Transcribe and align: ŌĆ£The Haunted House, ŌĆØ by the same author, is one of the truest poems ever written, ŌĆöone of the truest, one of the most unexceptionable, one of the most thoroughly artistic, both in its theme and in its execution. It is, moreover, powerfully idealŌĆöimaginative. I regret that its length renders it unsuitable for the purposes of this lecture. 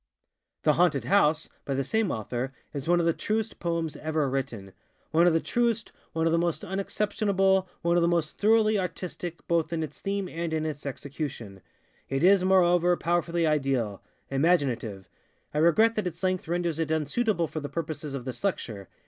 ŌĆ£The 0.65 0.73
Haunted 0.73 1.03
House, 1.05 1.45
ŌĆØ 1.45 1.49
by 1.65 1.73
the 1.75 1.83
same 1.83 2.09
author, 2.09 2.53
is 2.73 2.87
one 2.87 2.99
of 2.99 3.05
the 3.05 3.13
truest 3.13 3.59
poems 3.59 3.95
ever 3.97 4.27
written, 4.27 4.73
ŌĆöone 5.13 5.27
of 5.27 5.33
the 5.33 5.39
truest, 5.39 5.91
one 6.13 6.25
of 6.25 6.31
the 6.31 6.39
most 6.39 6.63
unexceptionable, 6.63 7.69
one 7.83 7.97
of 7.97 8.01
the 8.01 8.07
most 8.07 8.39
thoroughly 8.39 8.79
artistic, 8.79 9.47
both 9.47 9.71
in 9.71 9.83
its 9.83 10.01
theme 10.01 10.27
and 10.27 10.53
in 10.55 10.65
its 10.65 10.87
execution. 10.87 11.61
It 12.09 12.23
is, 12.23 12.43
moreover, 12.43 12.97
powerfully 12.97 13.43
idealŌĆöimaginative. 13.43 15.03
I 15.53 15.59
regret 15.59 15.93
that 15.93 16.07
its 16.07 16.23
length 16.23 16.47
renders 16.47 16.79
it 16.79 16.89
unsuitable 16.89 17.45
for 17.47 17.59
the 17.59 17.69
purposes 17.69 18.15
of 18.15 18.25
this 18.25 18.43
lecture. 18.43 18.87